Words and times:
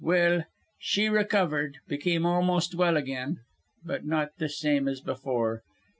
Well, 0.03 0.45
she 0.79 1.09
recovered, 1.09 1.77
became 1.87 2.25
almost 2.25 2.73
well 2.73 2.97
again, 2.97 3.41
but 3.85 4.03
not 4.03 4.31
the 4.39 4.49
same 4.49 4.87
as 4.87 4.99
before. 4.99 5.61